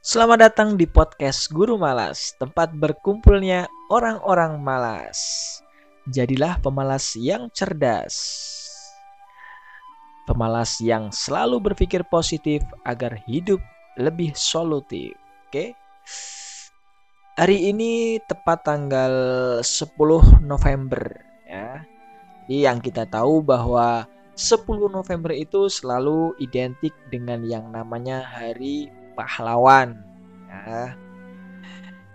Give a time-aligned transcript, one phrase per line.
[0.00, 5.20] Selamat datang di podcast Guru Malas, tempat berkumpulnya orang-orang malas.
[6.08, 8.16] Jadilah pemalas yang cerdas.
[10.24, 13.60] Pemalas yang selalu berpikir positif agar hidup
[14.00, 15.12] lebih solutif.
[15.52, 15.76] Oke.
[17.36, 19.12] Hari ini tepat tanggal
[19.60, 21.12] 10 November
[21.44, 21.84] ya.
[22.48, 30.00] Jadi yang kita tahu bahwa 10 November itu selalu identik dengan yang namanya Hari pahlawan.
[30.48, 30.96] Ya.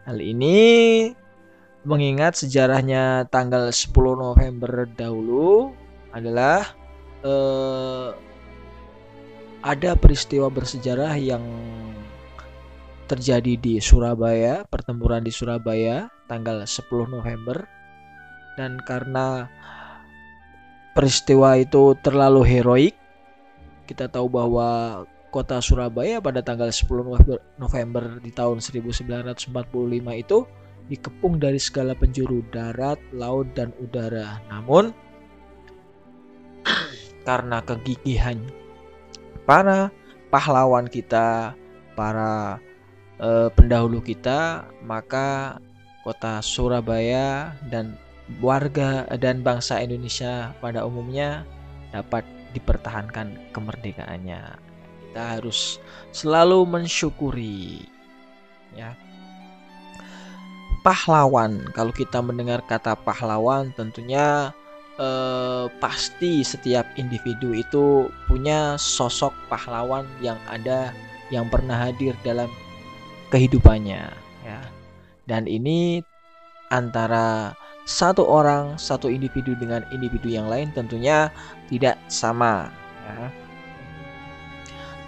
[0.09, 0.57] Hal ini
[1.85, 5.77] mengingat sejarahnya tanggal 10 November dahulu
[6.09, 6.73] adalah
[7.21, 8.09] eh,
[9.61, 11.45] ada peristiwa bersejarah yang
[13.05, 17.69] terjadi di Surabaya, pertempuran di Surabaya tanggal 10 November
[18.57, 19.45] dan karena
[20.97, 22.95] peristiwa itu terlalu heroik
[23.85, 25.03] kita tahu bahwa
[25.35, 29.51] kota Surabaya pada tanggal 10 November di tahun 1945
[30.15, 30.37] itu
[30.87, 34.39] dikepung dari segala penjuru darat, laut, dan udara.
[34.47, 34.95] Namun
[37.27, 38.39] karena kegigihan
[39.43, 39.91] para
[40.31, 41.51] pahlawan kita,
[41.99, 42.63] para
[43.19, 45.59] eh, pendahulu kita, maka
[46.07, 47.99] kota Surabaya dan
[48.39, 51.43] warga dan bangsa Indonesia pada umumnya
[51.91, 52.23] dapat
[52.55, 54.64] dipertahankan kemerdekaannya
[55.15, 55.79] kita harus
[56.11, 57.87] selalu mensyukuri
[58.75, 58.91] ya.
[60.83, 64.51] Pahlawan kalau kita mendengar kata pahlawan tentunya
[64.99, 70.91] eh, pasti setiap individu itu punya sosok pahlawan yang ada
[71.31, 72.51] yang pernah hadir dalam
[73.31, 74.11] kehidupannya
[74.43, 74.59] ya.
[75.31, 76.03] Dan ini
[76.75, 77.55] antara
[77.87, 81.31] satu orang satu individu dengan individu yang lain tentunya
[81.71, 82.67] tidak sama
[83.07, 83.44] ya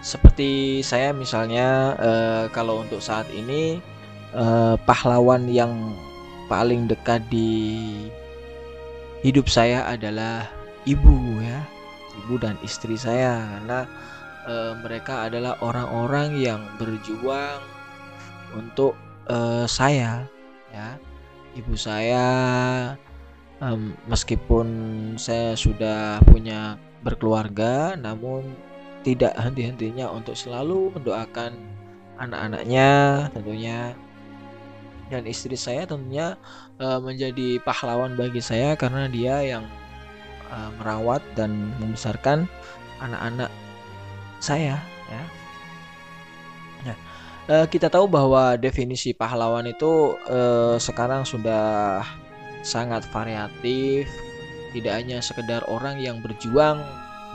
[0.07, 3.83] seperti saya misalnya uh, kalau untuk saat ini
[4.31, 5.91] uh, pahlawan yang
[6.47, 8.07] paling dekat di
[9.19, 10.47] hidup saya adalah
[10.87, 11.59] ibu ya.
[12.23, 13.43] Ibu dan istri saya.
[13.43, 13.79] Karena
[14.47, 17.59] uh, mereka adalah orang-orang yang berjuang
[18.55, 18.95] untuk
[19.27, 20.23] uh, saya
[20.71, 20.95] ya.
[21.59, 22.25] Ibu saya
[23.59, 24.67] um, meskipun
[25.19, 28.45] saya sudah punya berkeluarga namun
[29.05, 31.57] tidak henti-hentinya untuk selalu mendoakan
[32.17, 32.89] anak-anaknya
[33.33, 33.93] tentunya
[35.07, 36.35] dan istri saya tentunya
[36.83, 39.63] uh, menjadi pahlawan bagi saya karena dia yang
[40.51, 42.49] uh, merawat dan membesarkan
[42.99, 43.51] anak-anak
[44.43, 45.23] saya ya.
[46.83, 46.97] Nah,
[47.49, 52.03] uh, kita tahu bahwa definisi pahlawan itu uh, sekarang sudah
[52.67, 54.11] sangat variatif,
[54.75, 56.83] tidak hanya sekedar orang yang berjuang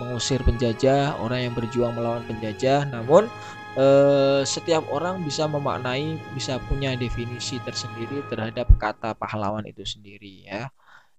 [0.01, 2.89] mengusir penjajah, orang yang berjuang melawan penjajah.
[2.89, 3.29] Namun
[3.77, 10.69] eh, setiap orang bisa memaknai, bisa punya definisi tersendiri terhadap kata pahlawan itu sendiri ya.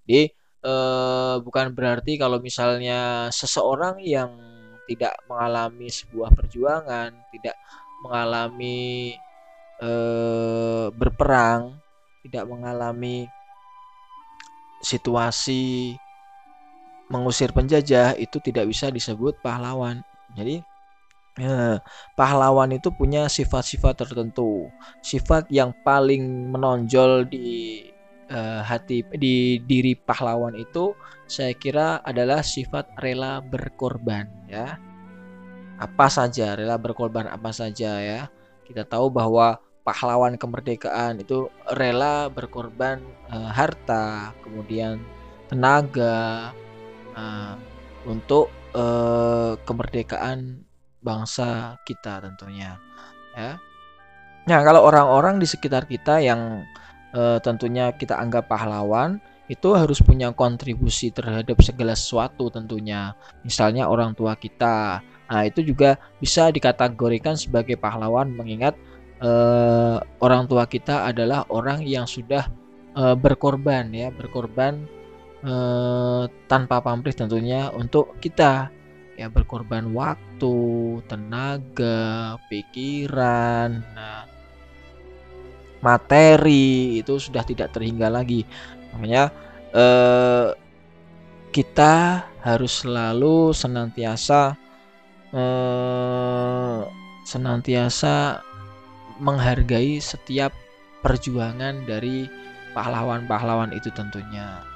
[0.06, 0.34] Jadi
[0.66, 4.32] eh, bukan berarti kalau misalnya seseorang yang
[4.90, 7.56] tidak mengalami sebuah perjuangan, tidak
[8.04, 9.14] mengalami
[9.80, 11.80] eh, berperang,
[12.28, 13.28] tidak mengalami
[14.84, 15.96] situasi
[17.14, 20.02] mengusir penjajah itu tidak bisa disebut pahlawan.
[20.34, 20.66] Jadi
[21.38, 21.78] eh,
[22.18, 24.74] pahlawan itu punya sifat-sifat tertentu.
[25.06, 27.86] Sifat yang paling menonjol di
[28.34, 30.98] eh, hati di diri pahlawan itu
[31.30, 34.82] saya kira adalah sifat rela berkorban ya.
[35.78, 38.22] Apa saja rela berkorban apa saja ya.
[38.66, 44.98] Kita tahu bahwa pahlawan kemerdekaan itu rela berkorban eh, harta, kemudian
[45.52, 46.50] tenaga,
[47.16, 47.56] uh,
[48.06, 50.64] untuk uh, kemerdekaan
[51.04, 52.80] bangsa kita tentunya
[53.36, 53.60] ya.
[54.44, 56.64] Nah kalau orang-orang di sekitar kita yang
[57.16, 59.20] uh, tentunya kita anggap pahlawan
[59.52, 63.12] itu harus punya kontribusi terhadap segala sesuatu tentunya.
[63.44, 65.04] Misalnya orang tua kita.
[65.04, 68.76] Nah itu juga bisa dikategorikan sebagai pahlawan mengingat
[69.20, 72.48] uh, orang tua kita adalah orang yang sudah
[72.96, 74.12] uh, berkorban ya.
[74.16, 74.88] Berkorban
[75.44, 78.72] eh, tanpa pamrih tentunya untuk kita
[79.14, 80.58] ya berkorban waktu,
[81.06, 84.26] tenaga, pikiran, nah,
[85.84, 88.48] materi itu sudah tidak terhingga lagi.
[88.96, 89.30] Makanya
[89.76, 90.50] eh,
[91.54, 94.58] kita harus selalu senantiasa
[95.36, 96.82] eh,
[97.24, 98.42] senantiasa
[99.22, 100.52] menghargai setiap
[101.06, 102.26] perjuangan dari
[102.74, 104.73] pahlawan-pahlawan itu tentunya.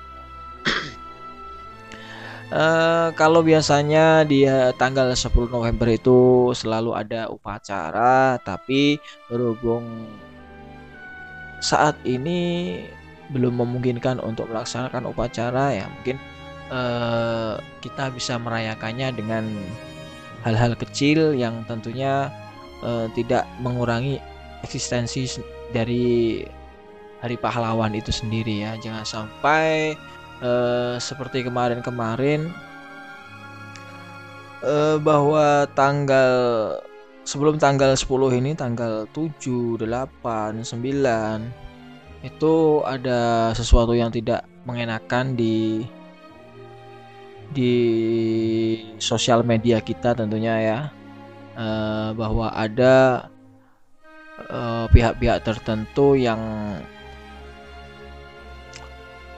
[2.48, 4.48] Uh, kalau biasanya di
[4.80, 8.96] tanggal 10 November itu selalu ada upacara, tapi
[9.28, 9.84] berhubung
[11.60, 12.80] saat ini
[13.36, 16.16] belum memungkinkan untuk melaksanakan upacara ya mungkin
[16.72, 19.44] uh, kita bisa merayakannya dengan
[20.48, 22.32] hal-hal kecil yang tentunya
[22.80, 24.24] uh, tidak mengurangi
[24.64, 25.28] eksistensi
[25.76, 26.40] dari
[27.20, 28.78] hari pahlawan itu sendiri ya.
[28.80, 29.98] Jangan sampai
[30.42, 32.52] uh, seperti kemarin-kemarin
[34.64, 36.34] uh, bahwa tanggal
[37.28, 42.54] sebelum tanggal 10 ini tanggal 7, 8, 9 itu
[42.84, 45.86] ada sesuatu yang tidak mengenakan di
[47.48, 47.76] di
[49.00, 50.80] sosial media kita tentunya ya.
[51.58, 53.26] Uh, bahwa ada
[54.94, 56.38] pihak-pihak uh, tertentu yang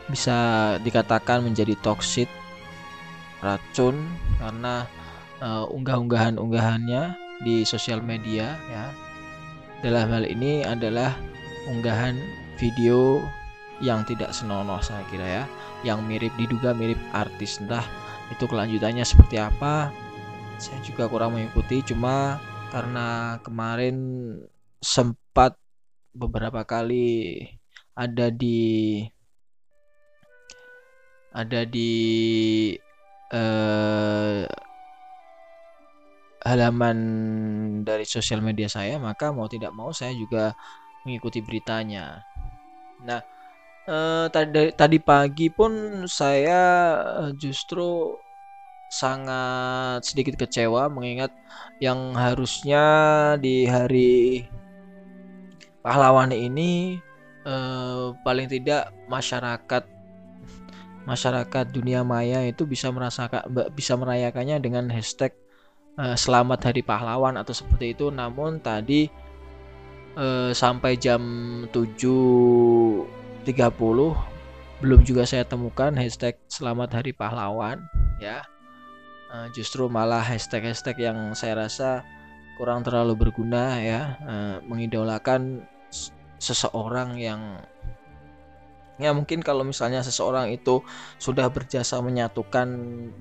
[0.10, 0.38] bisa
[0.82, 2.28] dikatakan menjadi toksit
[3.40, 3.96] racun
[4.42, 4.84] karena
[5.40, 7.16] uh, unggah-unggahan-unggahannya
[7.46, 8.86] di sosial media ya.
[9.80, 11.16] Dalam hal ini adalah
[11.72, 12.20] unggahan
[12.60, 13.24] video
[13.80, 15.44] yang tidak senonoh saya kira ya,
[15.88, 17.88] yang mirip diduga mirip artis entah
[18.28, 19.88] itu kelanjutannya seperti apa.
[20.60, 22.44] Saya juga kurang mengikuti cuma
[22.76, 23.96] karena kemarin
[24.84, 25.56] sempat
[26.12, 27.40] beberapa kali
[27.96, 29.00] ada di
[31.40, 31.92] ada di
[33.32, 34.44] eh,
[36.44, 36.98] halaman
[37.88, 40.56] dari sosial media saya, maka mau tidak mau saya juga
[41.04, 42.24] mengikuti beritanya.
[43.08, 43.22] Nah,
[43.88, 46.62] eh, tadi tadi pagi pun saya
[47.28, 48.16] eh, justru
[48.90, 51.30] sangat sedikit kecewa mengingat
[51.78, 52.84] yang harusnya
[53.38, 54.50] di hari
[55.86, 56.98] pahlawan ini
[57.46, 59.84] eh, paling tidak masyarakat
[61.08, 65.32] masyarakat dunia maya itu bisa merasakan bisa merayakannya dengan hashtag
[66.00, 68.08] uh, selamat hari pahlawan atau seperti itu.
[68.12, 69.12] Namun tadi
[70.20, 71.22] uh, sampai jam
[71.72, 73.48] 7.30
[74.80, 77.84] belum juga saya temukan hashtag selamat hari pahlawan
[78.24, 78.44] ya.
[79.30, 82.02] Uh, justru malah hashtag-hashtag yang saya rasa
[82.58, 84.18] kurang terlalu berguna ya.
[84.66, 85.64] Mengidolakan
[86.40, 87.62] seseorang yang
[89.00, 90.84] ya mungkin kalau misalnya seseorang itu
[91.18, 92.68] sudah berjasa menyatukan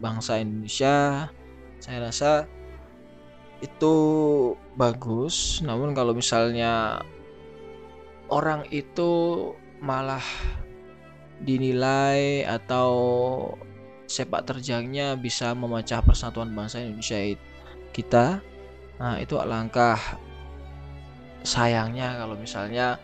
[0.02, 1.30] bangsa Indonesia
[1.78, 2.50] saya rasa
[3.62, 3.94] itu
[4.78, 5.58] bagus.
[5.62, 7.02] Namun kalau misalnya
[8.30, 9.10] orang itu
[9.82, 10.22] malah
[11.42, 12.90] dinilai atau
[14.10, 17.20] sepak terjangnya bisa memecah persatuan bangsa Indonesia
[17.94, 18.42] kita
[18.98, 19.94] nah itu alangkah
[21.46, 22.98] sayangnya kalau misalnya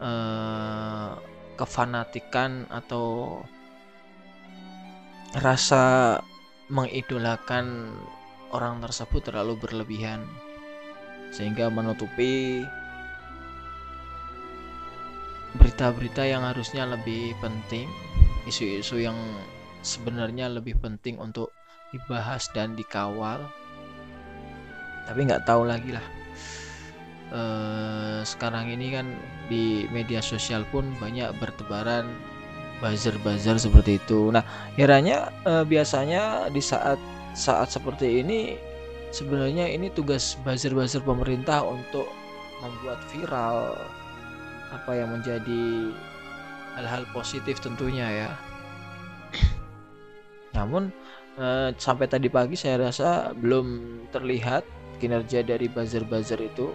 [0.00, 1.10] eh,
[1.58, 3.42] kefanatikan atau
[5.36, 6.16] rasa
[6.70, 7.92] mengidolakan
[8.54, 10.24] orang tersebut terlalu berlebihan
[11.34, 12.64] sehingga menutupi
[15.56, 17.88] berita-berita yang harusnya lebih penting,
[18.48, 19.16] isu-isu yang
[19.80, 21.52] sebenarnya lebih penting untuk
[21.92, 23.40] dibahas dan dikawal.
[25.08, 26.04] Tapi nggak tahu lagi lah.
[27.28, 27.42] E,
[28.24, 29.06] sekarang ini kan
[29.52, 32.08] di media sosial pun banyak bertebaran
[32.80, 34.32] buzzer-buzzer seperti itu.
[34.32, 34.44] Nah,
[34.78, 36.96] kiranya e, biasanya di saat
[37.36, 38.56] saat seperti ini
[39.12, 42.08] sebenarnya ini tugas buzzer-buzzer pemerintah untuk
[42.60, 43.78] membuat viral
[44.68, 45.92] apa yang menjadi
[46.76, 48.30] hal-hal positif tentunya ya.
[50.56, 50.90] Namun
[51.38, 54.66] eh, sampai tadi pagi saya rasa belum terlihat
[54.98, 56.74] kinerja dari buzzer-buzzer itu.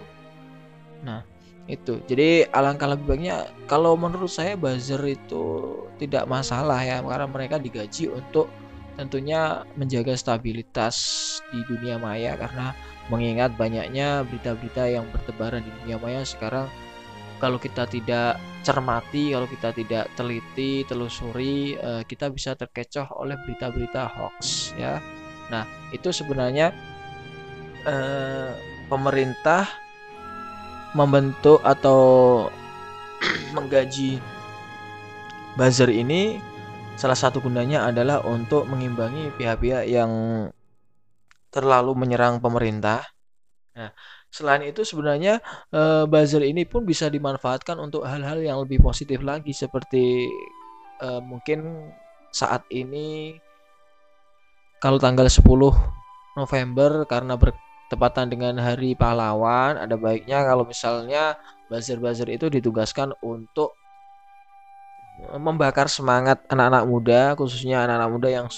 [1.02, 1.26] Nah,
[1.64, 1.96] itu.
[2.04, 5.44] Jadi alangkah lebih baiknya kalau menurut saya buzzer itu
[5.96, 8.52] tidak masalah ya karena mereka digaji untuk
[8.94, 10.94] tentunya menjaga stabilitas
[11.50, 12.76] di dunia maya karena
[13.10, 16.70] mengingat banyaknya berita-berita yang bertebaran di dunia maya sekarang
[17.42, 24.08] kalau kita tidak cermati, kalau kita tidak teliti, telusuri, eh, kita bisa terkecoh oleh berita-berita
[24.08, 25.02] hoax ya.
[25.52, 26.72] Nah, itu sebenarnya
[27.84, 28.52] eh,
[28.88, 29.68] pemerintah
[30.94, 32.00] membentuk atau
[33.54, 34.22] menggaji
[35.58, 36.38] buzzer ini
[36.94, 40.10] salah satu gunanya adalah untuk mengimbangi pihak-pihak yang
[41.50, 43.06] terlalu menyerang pemerintah.
[43.74, 43.90] Nah,
[44.30, 49.50] selain itu sebenarnya e, buzzer ini pun bisa dimanfaatkan untuk hal-hal yang lebih positif lagi
[49.50, 50.30] seperti
[51.02, 51.90] e, mungkin
[52.34, 53.38] saat ini
[54.82, 55.42] kalau tanggal 10
[56.34, 57.38] November karena
[57.84, 61.36] bertepatan dengan Hari Pahlawan, ada baiknya kalau misalnya
[61.68, 63.76] buzzer-buzzer itu ditugaskan untuk
[65.36, 68.48] membakar semangat anak-anak muda khususnya anak-anak muda yang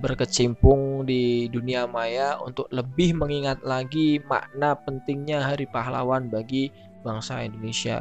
[0.00, 6.72] berkecimpung di dunia maya untuk lebih mengingat lagi makna pentingnya Hari Pahlawan bagi
[7.02, 8.00] bangsa Indonesia.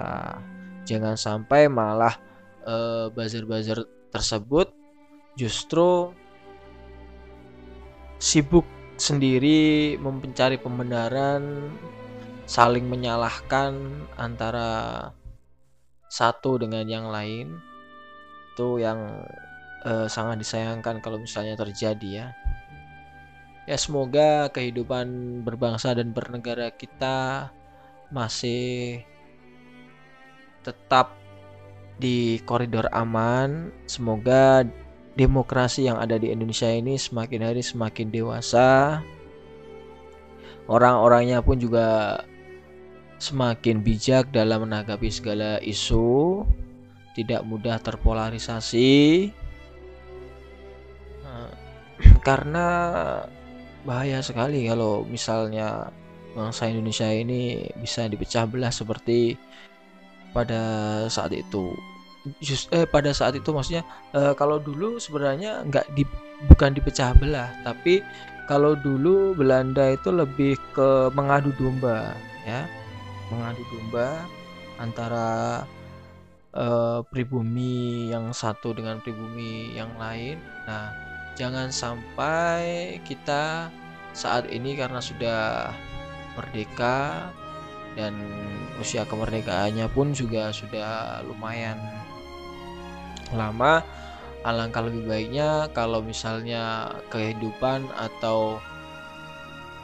[0.86, 2.16] Jangan sampai malah
[2.70, 3.82] uh, buzzer-buzzer
[4.14, 4.72] tersebut
[5.36, 6.16] justru
[8.20, 8.68] sibuk
[9.00, 11.72] sendiri mencari pembenaran,
[12.44, 13.74] saling menyalahkan
[14.20, 15.10] antara
[16.12, 17.56] satu dengan yang lain.
[18.54, 19.24] Itu yang
[19.88, 22.28] uh, sangat disayangkan kalau misalnya terjadi ya.
[23.70, 27.48] Ya semoga kehidupan berbangsa dan bernegara kita
[28.10, 29.06] masih
[30.66, 31.14] tetap
[32.02, 33.70] di koridor aman.
[33.86, 34.66] Semoga
[35.20, 39.04] demokrasi yang ada di Indonesia ini semakin hari semakin dewasa.
[40.72, 42.24] Orang-orangnya pun juga
[43.20, 46.48] semakin bijak dalam menanggapi segala isu,
[47.20, 49.28] tidak mudah terpolarisasi.
[52.28, 52.68] karena
[53.84, 55.92] bahaya sekali kalau misalnya
[56.36, 59.36] bangsa Indonesia ini bisa dipecah belah seperti
[60.32, 60.62] pada
[61.10, 61.74] saat itu.
[62.44, 66.04] Just, eh pada saat itu maksudnya eh, kalau dulu sebenarnya nggak di
[66.52, 68.04] bukan dipecah belah, tapi
[68.44, 72.12] kalau dulu Belanda itu lebih ke mengadu domba,
[72.44, 72.68] ya,
[73.32, 74.28] mengadu domba
[74.84, 75.64] antara
[76.52, 80.44] eh, pribumi yang satu dengan pribumi yang lain.
[80.68, 80.92] Nah,
[81.40, 83.72] jangan sampai kita
[84.12, 85.72] saat ini karena sudah
[86.36, 87.32] merdeka
[87.96, 88.16] dan
[88.80, 91.80] usia kemerdekaannya pun juga sudah lumayan
[93.34, 93.86] lama
[94.48, 98.58] alangkah lebih baiknya kalau misalnya kehidupan atau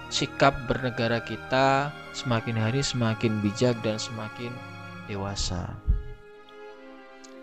[0.07, 4.53] sikap bernegara kita semakin hari semakin bijak dan semakin
[5.11, 5.75] dewasa.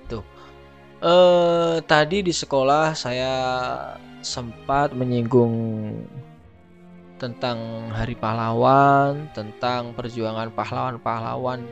[0.09, 0.25] Tuh
[1.03, 3.35] eh tadi di sekolah saya
[4.23, 5.53] sempat menyinggung
[7.19, 11.63] tentang Hari Pahlawan, tentang perjuangan pahlawan-pahlawan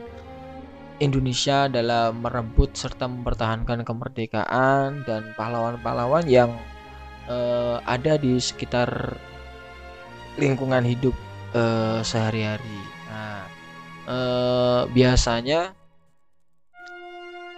[1.01, 6.53] Indonesia dalam merebut serta mempertahankan kemerdekaan dan pahlawan-pahlawan yang
[7.25, 9.17] uh, ada di sekitar
[10.37, 11.17] lingkungan hidup
[11.57, 12.79] uh, sehari-hari.
[13.09, 13.41] Nah,
[14.05, 15.73] uh, biasanya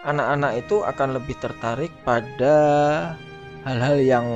[0.08, 2.56] anak-anak itu akan lebih tertarik pada
[3.68, 4.28] hal-hal yang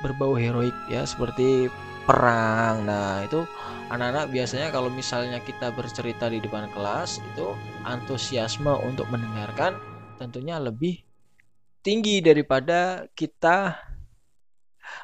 [0.00, 1.68] berbau heroik ya seperti
[2.08, 2.88] perang.
[2.88, 3.44] Nah, itu
[3.92, 7.52] anak-anak biasanya kalau misalnya kita bercerita di depan kelas itu
[7.84, 9.76] antusiasme untuk mendengarkan
[10.16, 11.04] tentunya lebih
[11.84, 13.76] tinggi daripada kita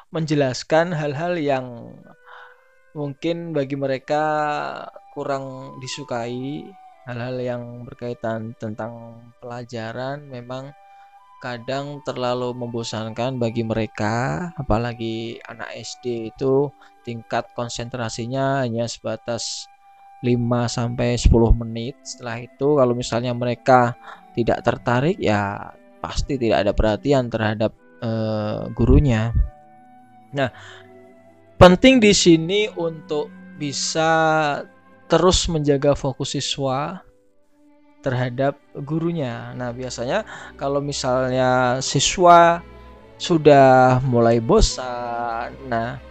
[0.09, 1.65] menjelaskan hal-hal yang
[2.97, 4.23] mungkin bagi mereka
[5.13, 6.65] kurang disukai.
[7.01, 10.69] Hal-hal yang berkaitan tentang pelajaran memang
[11.41, 16.69] kadang terlalu membosankan bagi mereka apalagi anak SD itu
[17.01, 19.67] tingkat konsentrasinya hanya sebatas
[20.21, 20.37] 5
[20.69, 23.97] sampai 10 menit setelah itu kalau misalnya mereka
[24.37, 27.73] tidak tertarik ya pasti tidak ada perhatian terhadap
[28.05, 29.33] uh, gurunya
[30.31, 30.53] nah
[31.57, 34.09] penting di sini untuk bisa
[35.11, 37.03] terus menjaga fokus siswa
[38.01, 39.53] terhadap gurunya.
[39.53, 40.25] Nah, biasanya
[40.57, 42.65] kalau misalnya siswa
[43.21, 46.01] sudah mulai bosan, nah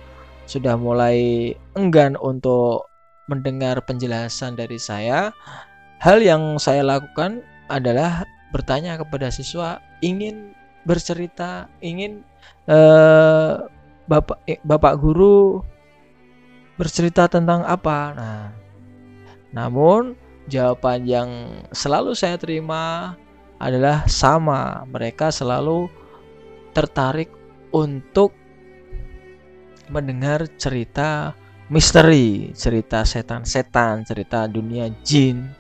[0.51, 2.91] sudah mulai enggan untuk
[3.31, 5.31] mendengar penjelasan dari saya,
[6.03, 10.51] hal yang saya lakukan adalah bertanya kepada siswa ingin
[10.83, 12.27] bercerita, ingin
[12.67, 13.53] eh,
[14.11, 15.63] bapak eh, bapak guru
[16.75, 17.99] bercerita tentang apa.
[18.19, 18.43] Nah,
[19.55, 20.19] namun,
[20.51, 21.31] jawaban yang
[21.71, 23.15] selalu saya terima
[23.63, 24.83] adalah sama.
[24.91, 25.87] Mereka selalu
[26.75, 27.31] tertarik
[27.71, 28.35] untuk
[29.91, 31.35] mendengar cerita
[31.71, 35.51] misteri, cerita setan-setan, cerita dunia jin.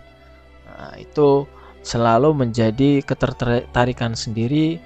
[0.66, 1.46] Nah, itu
[1.82, 4.80] selalu menjadi ketertarikan sendiri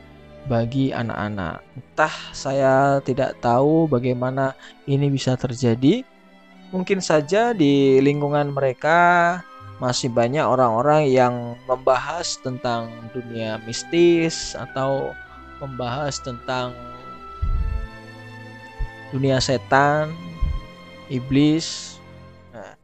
[0.45, 1.65] bagi anak-anak.
[1.77, 4.53] Entah saya tidak tahu bagaimana
[4.85, 6.05] ini bisa terjadi,
[6.69, 9.41] mungkin saja di lingkungan mereka
[9.83, 11.35] masih banyak orang-orang yang
[11.67, 15.11] membahas tentang dunia mistis atau
[15.59, 16.77] membahas tentang
[19.15, 20.11] dunia setan,
[21.07, 22.03] iblis.
[22.51, 22.75] Nah,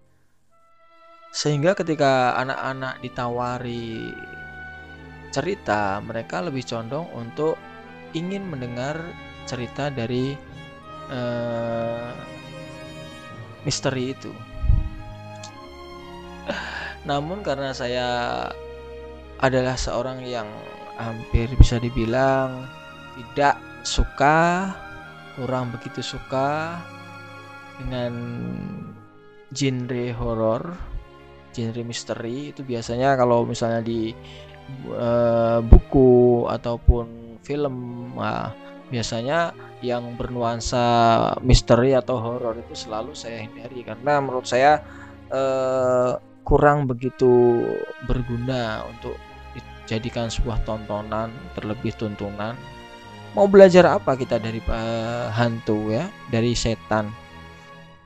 [1.35, 4.15] sehingga ketika anak-anak ditawari
[5.35, 7.59] cerita, mereka lebih condong untuk
[8.15, 8.95] ingin mendengar
[9.51, 10.39] cerita dari
[11.11, 12.15] uh,
[13.67, 14.31] misteri itu.
[17.11, 18.09] Namun karena saya
[19.43, 20.47] adalah seorang yang
[20.95, 22.71] hampir bisa dibilang
[23.19, 24.71] tidak suka
[25.40, 26.76] kurang begitu suka
[27.80, 28.12] dengan
[29.49, 30.62] genre horor,
[31.56, 34.12] genre misteri itu biasanya kalau misalnya di
[34.92, 37.75] uh, buku ataupun film
[38.20, 38.52] nah,
[38.92, 40.85] biasanya yang bernuansa
[41.40, 44.85] misteri atau horor itu selalu saya hindari karena menurut saya
[45.32, 47.64] uh, kurang begitu
[48.04, 49.16] berguna untuk
[49.56, 52.52] dijadikan sebuah tontonan terlebih tuntunan
[53.35, 56.07] mau belajar apa kita dari uh, hantu ya?
[56.31, 57.11] Dari setan.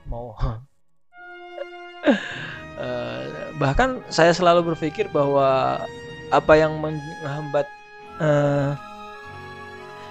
[0.08, 0.36] Mau.
[2.04, 5.80] Uh, bahkan saya selalu berpikir bahwa
[6.28, 7.66] apa yang menghambat
[8.20, 8.76] uh,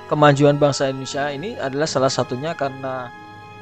[0.07, 3.09] kemajuan bangsa Indonesia ini adalah salah satunya karena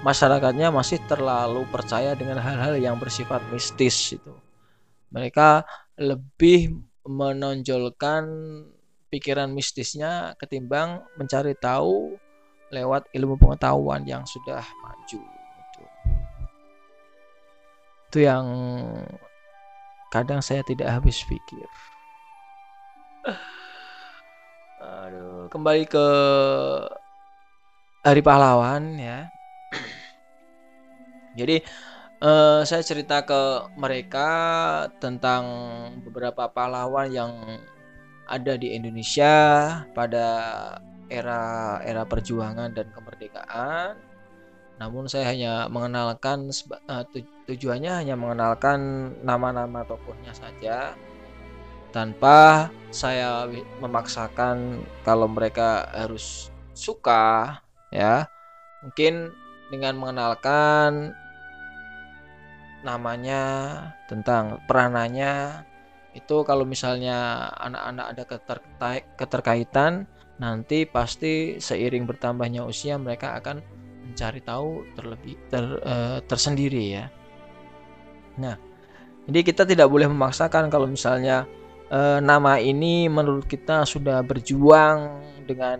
[0.01, 4.33] masyarakatnya masih terlalu percaya dengan hal-hal yang bersifat mistis itu.
[5.13, 5.65] Mereka
[6.01, 8.23] lebih menonjolkan
[9.11, 12.15] pikiran mistisnya ketimbang mencari tahu
[12.71, 15.83] lewat ilmu pengetahuan yang sudah maju itu.
[18.07, 18.45] Itu yang
[20.15, 21.67] kadang saya tidak habis pikir.
[24.79, 26.07] Aduh, kembali ke
[28.01, 29.27] Hari Pahlawan ya.
[31.39, 31.59] Jadi
[32.23, 34.29] uh, saya cerita ke mereka
[34.97, 35.43] tentang
[36.01, 37.31] beberapa pahlawan yang
[38.31, 39.35] ada di Indonesia
[39.91, 40.27] pada
[41.11, 43.99] era era perjuangan dan kemerdekaan.
[44.79, 46.49] Namun saya hanya mengenalkan
[46.89, 47.03] uh,
[47.45, 50.95] tujuannya hanya mengenalkan nama-nama tokohnya saja
[51.91, 53.45] tanpa saya
[53.83, 57.59] memaksakan kalau mereka harus suka
[57.91, 58.25] ya
[58.81, 59.35] mungkin
[59.69, 61.11] dengan mengenalkan
[62.81, 63.43] namanya
[64.09, 65.63] tentang peranannya
[66.11, 68.23] itu kalau misalnya anak-anak ada
[69.15, 70.07] keterkaitan
[70.41, 73.61] nanti pasti seiring bertambahnya usia mereka akan
[74.11, 77.05] mencari tahu terlebih ter, uh, tersendiri ya.
[78.41, 78.57] Nah,
[79.29, 81.47] jadi kita tidak boleh memaksakan kalau misalnya
[81.93, 85.79] uh, nama ini menurut kita sudah berjuang dengan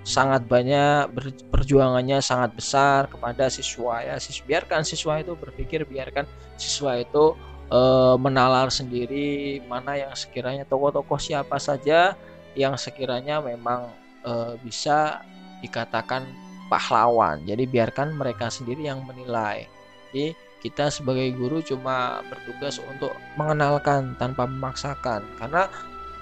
[0.00, 1.12] sangat banyak
[1.52, 6.24] perjuangannya sangat besar kepada siswa ya siswa biarkan siswa itu berpikir biarkan
[6.56, 7.36] siswa itu
[7.70, 12.18] uh, menalar sendiri mana yang sekiranya tokoh-tokoh siapa saja
[12.58, 13.94] yang sekiranya memang
[14.26, 15.22] uh, bisa
[15.62, 16.26] dikatakan
[16.70, 17.42] pahlawan.
[17.46, 19.66] Jadi biarkan mereka sendiri yang menilai.
[20.10, 25.24] Jadi kita sebagai guru cuma bertugas untuk mengenalkan tanpa memaksakan.
[25.40, 25.66] Karena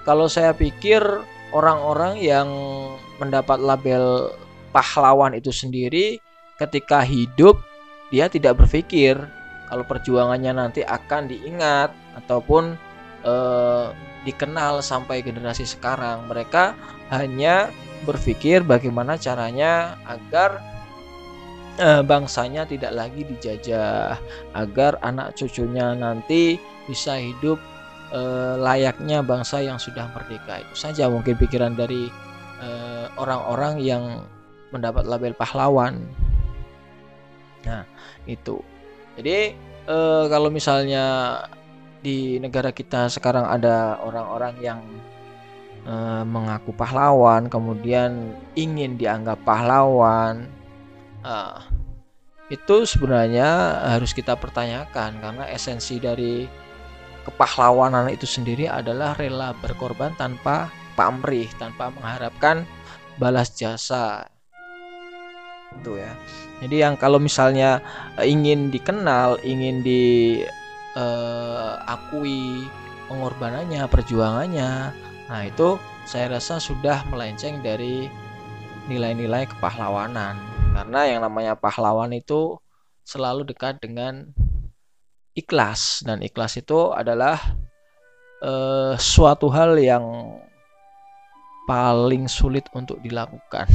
[0.07, 1.01] kalau saya pikir
[1.51, 2.47] orang-orang yang
[3.19, 4.31] mendapat label
[4.71, 6.21] pahlawan itu sendiri
[6.61, 7.57] ketika hidup
[8.13, 9.17] dia tidak berpikir
[9.69, 12.73] kalau perjuangannya nanti akan diingat ataupun
[13.23, 13.87] eh,
[14.27, 16.27] dikenal sampai generasi sekarang.
[16.27, 16.75] Mereka
[17.13, 17.71] hanya
[18.03, 20.59] berpikir bagaimana caranya agar
[21.79, 24.19] eh, bangsanya tidak lagi dijajah
[24.57, 27.61] agar anak cucunya nanti bisa hidup
[28.11, 30.65] eh, layaknya bangsa yang sudah merdeka.
[30.65, 32.09] Itu saja mungkin pikiran dari
[32.59, 34.03] eh, orang-orang yang
[34.69, 36.01] mendapat label pahlawan.
[37.65, 37.83] Nah
[38.25, 38.61] itu
[39.19, 39.53] jadi
[39.85, 41.37] eh, kalau misalnya
[41.99, 44.79] di negara kita sekarang ada orang-orang yang
[45.83, 50.47] uh, mengaku pahlawan, kemudian ingin dianggap pahlawan,
[51.19, 51.67] Nah,
[52.47, 56.47] itu sebenarnya harus kita pertanyakan karena esensi dari
[57.27, 62.63] kepahlawanan itu sendiri adalah rela berkorban tanpa pamrih, tanpa mengharapkan
[63.19, 64.31] balas jasa.
[65.77, 66.17] Itu ya.
[66.59, 67.79] Jadi yang kalau misalnya
[68.19, 70.37] ingin dikenal, ingin diakui
[72.65, 72.69] uh,
[73.07, 74.71] pengorbanannya, perjuangannya,
[75.29, 75.77] nah itu
[76.09, 78.09] saya rasa sudah melenceng dari
[78.89, 80.35] nilai-nilai kepahlawanan.
[80.73, 82.57] Karena yang namanya pahlawan itu
[83.05, 84.29] selalu dekat dengan
[85.37, 86.01] ikhlas.
[86.03, 87.37] Dan ikhlas itu adalah
[88.43, 90.03] uh, suatu hal yang
[91.69, 93.69] paling sulit untuk dilakukan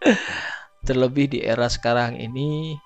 [0.86, 2.78] terlebih di era sekarang ini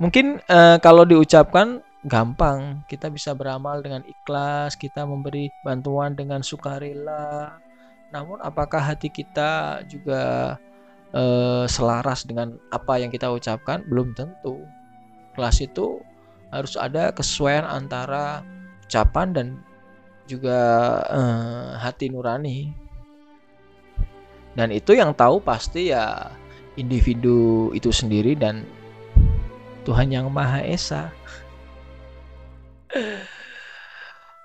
[0.00, 2.84] mungkin uh, kalau diucapkan gampang.
[2.88, 7.60] Kita bisa beramal dengan ikhlas kita memberi bantuan dengan sukarela.
[8.10, 10.56] Namun apakah hati kita juga
[11.14, 13.84] uh, selaras dengan apa yang kita ucapkan?
[13.86, 14.64] Belum tentu.
[15.36, 16.00] Kelas itu
[16.50, 18.42] harus ada kesesuaian antara
[18.90, 19.46] ucapan dan
[20.26, 20.58] juga
[21.06, 22.74] uh, hati nurani
[24.58, 26.30] dan itu yang tahu pasti ya
[26.74, 28.66] individu itu sendiri dan
[29.86, 31.10] Tuhan yang Maha Esa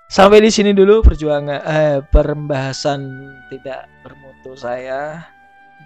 [0.06, 3.02] Sampai di sini dulu perjuangan eh, pembahasan
[3.50, 5.26] tidak bermutu saya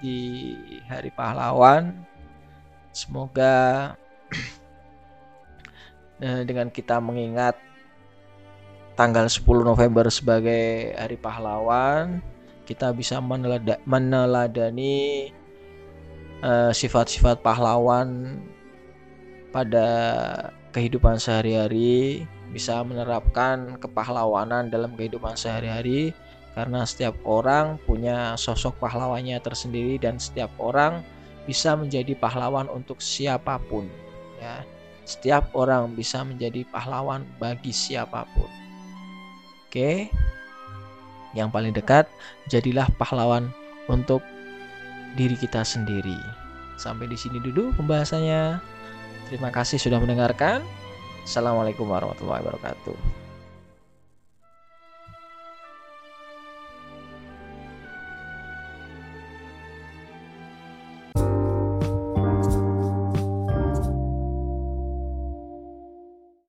[0.04, 0.52] di
[0.85, 2.04] Hari Pahlawan.
[2.92, 3.96] Semoga
[6.20, 7.56] eh, dengan kita mengingat
[8.92, 12.20] tanggal 10 November sebagai Hari Pahlawan,
[12.70, 15.26] kita bisa menelada meneladani
[16.38, 18.38] eh, sifat-sifat uh, pahlawan
[19.50, 19.88] pada
[20.70, 22.22] kehidupan sehari-hari,
[22.54, 26.14] bisa menerapkan kepahlawanan dalam kehidupan sehari-hari
[26.54, 31.02] karena setiap orang punya sosok pahlawannya tersendiri dan setiap orang
[31.50, 33.90] bisa menjadi pahlawan untuk siapa pun
[34.38, 34.62] ya.
[35.02, 38.50] Setiap orang bisa menjadi pahlawan bagi siapa pun.
[39.66, 40.06] Oke.
[41.37, 42.05] Yang paling dekat
[42.51, 43.51] jadilah pahlawan
[43.87, 44.23] untuk
[45.14, 46.19] diri kita sendiri.
[46.81, 48.59] Sampai di sini dulu pembahasannya.
[49.29, 50.64] Terima kasih sudah mendengarkan.
[51.23, 53.19] Assalamualaikum warahmatullahi wabarakatuh.